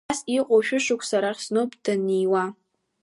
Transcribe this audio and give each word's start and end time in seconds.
Абас 0.05 0.21
иҟоу 0.37 0.61
шәышықәса 0.65 1.17
рахь 1.23 1.41
зноуп 1.47 1.71
даниуа. 1.83 2.43